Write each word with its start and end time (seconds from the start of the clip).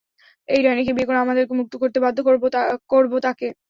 এই 0.49 0.59
ডাইনিকে 0.65 0.91
বিয়ে 0.93 1.07
করে 1.07 1.19
আমাদেরকে 1.19 1.53
মুক্ত 1.59 1.73
করতে 1.81 1.99
বাধ্য 1.99 2.17
করব 2.89 3.13
তাকে। 3.21 3.47